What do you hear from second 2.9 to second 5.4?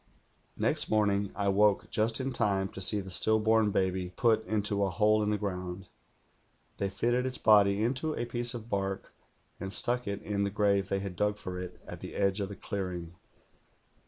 the still born baby put into a hole in the